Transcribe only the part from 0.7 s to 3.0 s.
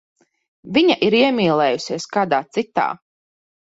Viņa ir iemīlējusies kādā citā.